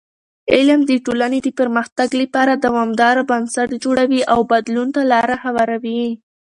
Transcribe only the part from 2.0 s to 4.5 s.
لپاره دوامدار بنسټ جوړوي او